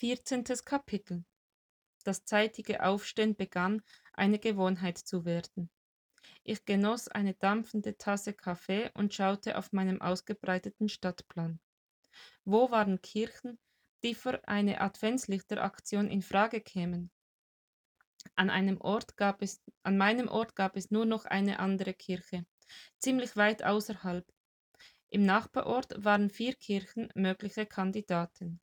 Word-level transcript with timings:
Vierzehntes 0.00 0.64
Kapitel 0.64 1.26
Das 2.04 2.24
zeitige 2.24 2.82
Aufstehen 2.82 3.36
begann 3.36 3.82
eine 4.14 4.38
Gewohnheit 4.38 4.96
zu 4.96 5.26
werden. 5.26 5.68
Ich 6.42 6.64
genoss 6.64 7.08
eine 7.08 7.34
dampfende 7.34 7.98
Tasse 7.98 8.32
Kaffee 8.32 8.90
und 8.94 9.12
schaute 9.12 9.58
auf 9.58 9.74
meinem 9.74 10.00
ausgebreiteten 10.00 10.88
Stadtplan. 10.88 11.60
Wo 12.46 12.70
waren 12.70 13.02
Kirchen, 13.02 13.58
die 14.02 14.14
für 14.14 14.48
eine 14.48 14.80
Adventslichteraktion 14.80 16.08
in 16.08 16.22
Frage 16.22 16.62
kämen? 16.62 17.10
An, 18.36 18.48
einem 18.48 18.80
Ort 18.80 19.18
gab 19.18 19.42
es, 19.42 19.60
an 19.82 19.98
meinem 19.98 20.28
Ort 20.28 20.56
gab 20.56 20.78
es 20.78 20.90
nur 20.90 21.04
noch 21.04 21.26
eine 21.26 21.58
andere 21.58 21.92
Kirche, 21.92 22.46
ziemlich 22.96 23.36
weit 23.36 23.64
außerhalb. 23.64 24.26
Im 25.10 25.26
Nachbarort 25.26 26.02
waren 26.02 26.30
vier 26.30 26.54
Kirchen 26.54 27.10
mögliche 27.14 27.66
Kandidaten. 27.66 28.62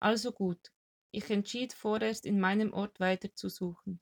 Also 0.00 0.32
gut, 0.32 0.72
ich 1.10 1.30
entschied 1.30 1.72
vorerst 1.72 2.26
in 2.26 2.40
meinem 2.40 2.72
Ort 2.72 3.00
weiterzusuchen, 3.00 4.00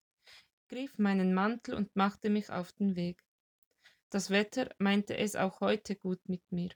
griff 0.69 0.99
meinen 0.99 1.35
Mantel 1.35 1.75
und 1.75 1.95
machte 1.97 2.31
mich 2.31 2.51
auf 2.51 2.73
den 2.73 2.97
Weg. 2.97 3.25
Das 4.11 4.31
Wetter 4.31 4.71
meinte 4.79 5.17
es 5.17 5.37
auch 5.37 5.61
heute 5.61 5.97
gut 5.97 6.21
mit 6.29 6.43
mir. 6.51 6.71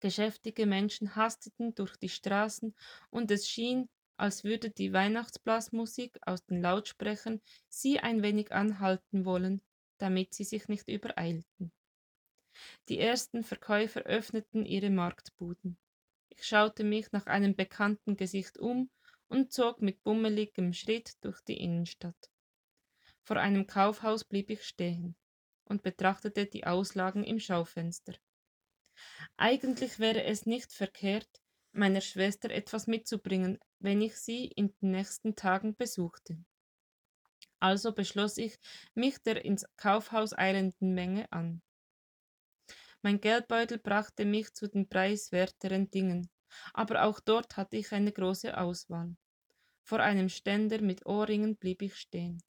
Geschäftige 0.00 0.66
Menschen 0.66 1.16
hasteten 1.16 1.74
durch 1.74 1.96
die 1.96 2.08
Straßen 2.08 2.74
und 3.10 3.30
es 3.30 3.48
schien, 3.48 3.88
als 4.16 4.44
würde 4.44 4.70
die 4.70 4.92
Weihnachtsblasmusik 4.92 6.18
aus 6.22 6.44
den 6.44 6.60
Lautsprechern 6.60 7.40
sie 7.68 8.00
ein 8.00 8.22
wenig 8.22 8.52
anhalten 8.52 9.24
wollen, 9.24 9.62
damit 9.98 10.34
sie 10.34 10.44
sich 10.44 10.68
nicht 10.68 10.88
übereilten. 10.88 11.72
Die 12.88 12.98
ersten 12.98 13.44
Verkäufer 13.44 14.02
öffneten 14.02 14.66
ihre 14.66 14.90
Marktbuden. 14.90 15.78
Ich 16.34 16.46
schaute 16.46 16.82
mich 16.82 17.12
nach 17.12 17.26
einem 17.26 17.54
bekannten 17.54 18.16
Gesicht 18.16 18.56
um 18.56 18.90
und 19.28 19.52
zog 19.52 19.82
mit 19.82 20.02
bummeligem 20.02 20.72
Schritt 20.72 21.12
durch 21.20 21.42
die 21.42 21.58
Innenstadt. 21.60 22.30
Vor 23.22 23.36
einem 23.36 23.66
Kaufhaus 23.66 24.24
blieb 24.24 24.48
ich 24.48 24.64
stehen 24.64 25.14
und 25.64 25.82
betrachtete 25.82 26.46
die 26.46 26.66
Auslagen 26.66 27.22
im 27.22 27.38
Schaufenster. 27.38 28.14
Eigentlich 29.36 29.98
wäre 29.98 30.24
es 30.24 30.46
nicht 30.46 30.72
verkehrt, 30.72 31.28
meiner 31.72 32.00
Schwester 32.00 32.50
etwas 32.50 32.86
mitzubringen, 32.86 33.58
wenn 33.78 34.00
ich 34.00 34.16
sie 34.16 34.46
in 34.46 34.74
den 34.80 34.92
nächsten 34.92 35.36
Tagen 35.36 35.76
besuchte. 35.76 36.42
Also 37.60 37.92
beschloss 37.92 38.38
ich, 38.38 38.58
mich 38.94 39.18
der 39.18 39.44
ins 39.44 39.66
Kaufhaus 39.76 40.32
eilenden 40.32 40.94
Menge 40.94 41.30
an. 41.30 41.62
Mein 43.02 43.20
Geldbeutel 43.20 43.78
brachte 43.78 44.24
mich 44.24 44.54
zu 44.54 44.68
den 44.68 44.88
preiswerteren 44.88 45.90
Dingen, 45.90 46.30
aber 46.72 47.02
auch 47.02 47.18
dort 47.18 47.56
hatte 47.56 47.76
ich 47.76 47.92
eine 47.92 48.12
große 48.12 48.56
Auswahl. 48.56 49.16
Vor 49.82 49.98
einem 50.00 50.28
Ständer 50.28 50.80
mit 50.80 51.04
Ohrringen 51.04 51.56
blieb 51.56 51.82
ich 51.82 51.96
stehen. 51.96 52.40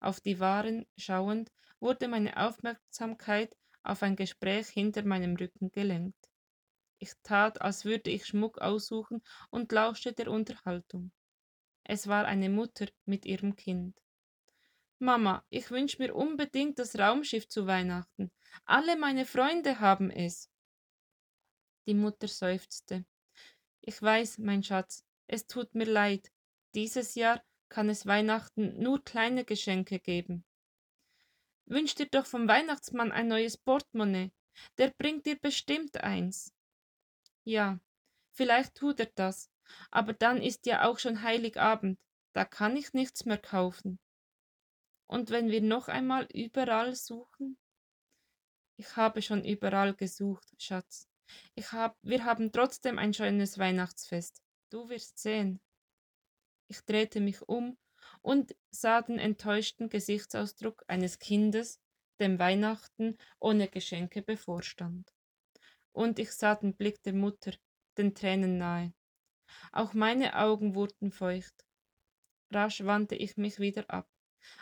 Auf 0.00 0.20
die 0.20 0.40
Waren 0.40 0.86
schauend 0.96 1.52
wurde 1.80 2.08
meine 2.08 2.36
Aufmerksamkeit 2.38 3.54
auf 3.82 4.02
ein 4.02 4.16
Gespräch 4.16 4.68
hinter 4.68 5.04
meinem 5.04 5.36
Rücken 5.36 5.70
gelenkt. 5.70 6.30
Ich 6.98 7.12
tat, 7.22 7.60
als 7.60 7.84
würde 7.84 8.10
ich 8.10 8.24
Schmuck 8.24 8.58
aussuchen 8.58 9.22
und 9.50 9.70
lauschte 9.70 10.14
der 10.14 10.30
Unterhaltung. 10.30 11.12
Es 11.82 12.08
war 12.08 12.24
eine 12.24 12.48
Mutter 12.48 12.86
mit 13.04 13.26
ihrem 13.26 13.56
Kind. 13.56 14.00
Mama, 14.98 15.44
ich 15.50 15.70
wünsche 15.70 16.00
mir 16.00 16.14
unbedingt 16.14 16.78
das 16.78 16.98
Raumschiff 16.98 17.46
zu 17.48 17.66
Weihnachten. 17.66 18.30
Alle 18.64 18.96
meine 18.96 19.26
Freunde 19.26 19.80
haben 19.80 20.10
es. 20.10 20.50
Die 21.86 21.94
Mutter 21.94 22.28
seufzte. 22.28 23.04
Ich 23.80 24.00
weiß, 24.00 24.38
mein 24.38 24.62
Schatz, 24.62 25.04
es 25.26 25.46
tut 25.46 25.74
mir 25.74 25.84
leid. 25.84 26.32
Dieses 26.74 27.14
Jahr 27.14 27.44
kann 27.68 27.88
es 27.88 28.06
Weihnachten 28.06 28.80
nur 28.82 29.04
kleine 29.04 29.44
Geschenke 29.44 29.98
geben. 29.98 30.44
Wünsch 31.66 31.94
dir 31.94 32.06
doch 32.06 32.26
vom 32.26 32.48
Weihnachtsmann 32.48 33.12
ein 33.12 33.28
neues 33.28 33.56
Portemonnaie. 33.56 34.32
Der 34.78 34.90
bringt 34.90 35.26
dir 35.26 35.36
bestimmt 35.36 35.98
eins. 36.02 36.54
Ja, 37.42 37.80
vielleicht 38.32 38.76
tut 38.76 39.00
er 39.00 39.10
das, 39.14 39.50
aber 39.90 40.12
dann 40.12 40.40
ist 40.40 40.66
ja 40.66 40.88
auch 40.88 40.98
schon 40.98 41.22
Heiligabend, 41.22 41.98
da 42.32 42.44
kann 42.44 42.76
ich 42.76 42.92
nichts 42.92 43.24
mehr 43.24 43.38
kaufen. 43.38 43.98
Und 45.06 45.30
wenn 45.30 45.50
wir 45.50 45.60
noch 45.60 45.88
einmal 45.88 46.26
überall 46.32 46.94
suchen? 46.94 47.58
Ich 48.76 48.96
habe 48.96 49.22
schon 49.22 49.44
überall 49.44 49.94
gesucht, 49.94 50.50
Schatz. 50.58 51.08
Ich 51.54 51.72
hab, 51.72 51.96
wir 52.02 52.24
haben 52.24 52.52
trotzdem 52.52 52.98
ein 52.98 53.14
schönes 53.14 53.58
Weihnachtsfest. 53.58 54.42
Du 54.70 54.88
wirst 54.88 55.18
sehen. 55.18 55.60
Ich 56.68 56.80
drehte 56.84 57.20
mich 57.20 57.42
um 57.42 57.78
und 58.22 58.56
sah 58.70 59.02
den 59.02 59.18
enttäuschten 59.18 59.88
Gesichtsausdruck 59.88 60.82
eines 60.88 61.18
Kindes, 61.18 61.80
dem 62.20 62.38
Weihnachten 62.38 63.16
ohne 63.38 63.68
Geschenke 63.68 64.22
bevorstand. 64.22 65.12
Und 65.92 66.18
ich 66.18 66.32
sah 66.32 66.56
den 66.56 66.74
Blick 66.74 67.02
der 67.02 67.12
Mutter, 67.12 67.52
den 67.96 68.14
Tränen 68.14 68.58
nahe. 68.58 68.92
Auch 69.72 69.94
meine 69.94 70.36
Augen 70.36 70.74
wurden 70.74 71.12
feucht. 71.12 71.64
Rasch 72.50 72.84
wandte 72.84 73.14
ich 73.14 73.36
mich 73.36 73.58
wieder 73.58 73.88
ab, 73.90 74.08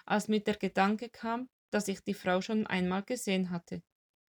als 0.05 0.28
mir 0.28 0.41
der 0.41 0.56
Gedanke 0.56 1.09
kam, 1.09 1.49
dass 1.71 1.89
ich 1.89 2.03
die 2.03 2.15
Frau 2.15 2.41
schon 2.41 2.67
einmal 2.67 3.03
gesehen 3.03 3.51
hatte. 3.51 3.83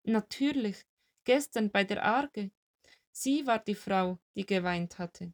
Natürlich, 0.03 0.85
gestern 1.23 1.71
bei 1.71 1.83
der 1.83 2.03
Arge. 2.03 2.51
Sie 3.11 3.45
war 3.45 3.59
die 3.59 3.75
Frau, 3.75 4.19
die 4.35 4.45
geweint 4.45 4.97
hatte. 4.97 5.33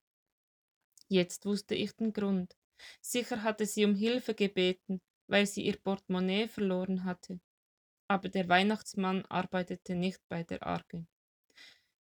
Jetzt 1.07 1.45
wusste 1.45 1.75
ich 1.75 1.95
den 1.95 2.11
Grund. 2.11 2.57
Sicher 3.01 3.44
hatte 3.44 3.66
sie 3.66 3.85
um 3.85 3.95
Hilfe 3.95 4.33
gebeten, 4.33 5.01
weil 5.27 5.45
sie 5.45 5.63
ihr 5.66 5.77
Portemonnaie 5.77 6.47
verloren 6.47 7.06
hatte. 7.06 7.39
Aber 8.09 8.29
der 8.29 8.50
Weihnachtsmann 8.50 9.25
arbeitete 9.25 9.95
nicht 9.95 10.22
bei 10.27 10.44
der 10.44 10.63
Arge. 10.63 11.06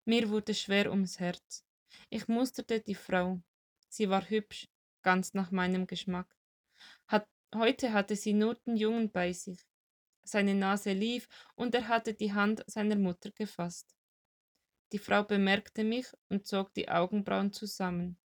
Mir 0.06 0.30
wurde 0.30 0.54
schwer 0.54 0.90
ums 0.90 1.20
Herz. 1.20 1.66
Ich 2.10 2.28
musterte 2.28 2.82
die 2.82 2.96
Frau. 2.96 3.42
Sie 3.90 4.10
war 4.10 4.30
hübsch, 4.30 4.68
ganz 5.02 5.34
nach 5.34 5.52
meinem 5.52 5.88
Geschmack. 5.88 6.36
Hat, 7.08 7.28
heute 7.56 7.94
hatte 7.94 8.16
sie 8.16 8.34
nur 8.34 8.56
den 8.56 8.76
Jungen 8.76 9.12
bei 9.12 9.34
sich. 9.34 9.69
Seine 10.30 10.54
Nase 10.54 10.94
lief 10.94 11.28
und 11.56 11.74
er 11.74 11.88
hatte 11.88 12.14
die 12.14 12.34
Hand 12.34 12.64
seiner 12.68 12.96
Mutter 12.96 13.32
gefasst. 13.32 13.96
Die 14.92 15.00
Frau 15.00 15.24
bemerkte 15.24 15.84
mich 15.84 16.08
und 16.30 16.46
zog 16.46 16.74
die 16.74 16.90
Augenbrauen 16.90 17.52
zusammen. 17.52 18.18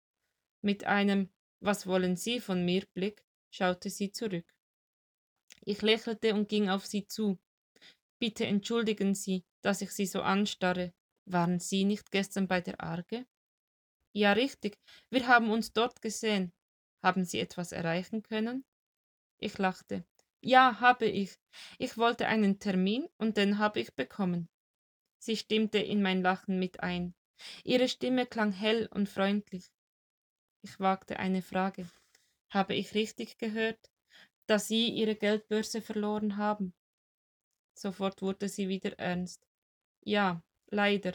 Mit 0.63 0.85
einem 0.85 1.33
Was 1.61 1.87
wollen 1.87 2.17
Sie 2.17 2.41
von 2.41 2.65
mir 2.65 2.87
Blick 2.95 3.25
schaute 3.53 3.91
sie 3.91 4.11
zurück. 4.11 4.53
Ich 5.65 5.83
lächelte 5.83 6.35
und 6.35 6.49
ging 6.49 6.69
auf 6.69 6.87
sie 6.87 7.07
zu. 7.07 7.39
Bitte 8.19 8.47
entschuldigen 8.47 9.15
Sie, 9.15 9.45
dass 9.61 9.83
ich 9.83 9.91
Sie 9.93 10.07
so 10.07 10.23
anstarre. 10.23 10.93
Waren 11.27 11.61
Sie 11.61 11.84
nicht 11.84 12.11
gestern 12.11 12.49
bei 12.49 12.61
der 12.61 12.81
Arge? 12.81 13.27
Ja, 14.13 14.33
richtig. 14.33 14.79
Wir 15.11 15.29
haben 15.29 15.51
uns 15.51 15.73
dort 15.73 16.03
gesehen. 16.03 16.53
Haben 17.03 17.25
Sie 17.25 17.39
etwas 17.39 17.73
erreichen 17.73 18.23
können? 18.23 18.65
Ich 19.39 19.59
lachte. 19.59 20.05
Ja, 20.42 20.80
habe 20.80 21.06
ich. 21.06 21.38
Ich 21.78 21.97
wollte 21.97 22.26
einen 22.26 22.58
Termin 22.58 23.08
und 23.16 23.36
den 23.36 23.58
habe 23.58 23.80
ich 23.80 23.94
bekommen. 23.94 24.48
Sie 25.19 25.36
stimmte 25.36 25.78
in 25.78 26.03
mein 26.03 26.22
Lachen 26.22 26.58
mit 26.58 26.80
ein. 26.80 27.14
Ihre 27.64 27.88
Stimme 27.88 28.26
klang 28.26 28.53
hell 28.53 28.88
und 28.92 29.08
freundlich. 29.08 29.70
Ich 30.62 30.80
wagte 30.80 31.19
eine 31.19 31.42
Frage. 31.42 31.88
Habe 32.50 32.75
ich 32.75 32.94
richtig 32.94 33.38
gehört, 33.38 33.91
dass 34.47 34.66
Sie 34.66 34.88
Ihre 34.88 35.14
Geldbörse 35.14 35.80
verloren 35.80 36.36
haben? 36.36 36.74
Sofort 37.74 38.20
wurde 38.22 38.48
sie 38.48 38.69
wieder 38.69 38.98
ernst. 38.98 39.47
Ja, 40.04 40.42
leider. 40.66 41.14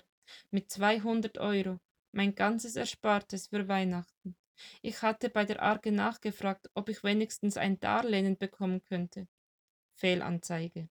Mit 0.51 0.71
200 0.71 1.37
Euro. 1.37 1.79
Mein 2.11 2.35
ganzes 2.35 2.75
Erspartes 2.75 3.47
für 3.47 3.67
Weihnachten. 3.67 4.35
Ich 4.81 5.01
hatte 5.01 5.29
bei 5.29 5.45
der 5.45 5.61
Arge 5.61 5.91
nachgefragt, 5.91 6.69
ob 6.73 6.89
ich 6.89 7.03
wenigstens 7.03 7.57
ein 7.57 7.79
Darlehen 7.79 8.37
bekommen 8.37 8.83
könnte. 8.83 9.27
Fehlanzeige. 9.93 10.89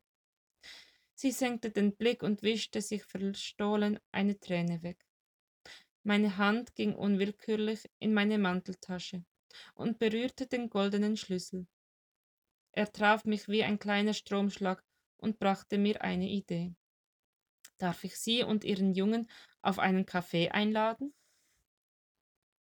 Sie 1.15 1.31
senkte 1.31 1.71
den 1.71 1.97
Blick 1.97 2.23
und 2.23 2.43
wischte 2.43 2.83
sich 2.83 3.05
verstohlen 3.05 3.99
eine 4.13 4.39
Träne 4.39 4.83
weg. 4.83 5.05
Meine 6.03 6.37
Hand 6.37 6.75
ging 6.75 6.95
unwillkürlich 6.95 7.89
in 7.99 8.15
meine 8.15 8.39
Manteltasche 8.39 9.25
und 9.75 9.99
berührte 9.99 10.47
den 10.47 10.69
goldenen 10.69 11.17
Schlüssel. 11.17 11.67
Er 12.73 12.93
traf 12.93 13.25
mich 13.25 13.49
wie 13.49 13.65
ein 13.65 13.79
kleiner 13.79 14.13
Stromschlag 14.13 14.85
und 15.17 15.39
brachte 15.39 15.79
mir 15.79 16.03
eine 16.03 16.29
Idee. 16.29 16.75
Darf 17.79 18.05
ich 18.05 18.17
Sie 18.17 18.43
und 18.43 18.65
Ihren 18.65 18.93
Jungen 18.93 19.31
auf 19.63 19.79
einen 19.79 20.07
Kaffee 20.07 20.51
einladen? 20.51 21.15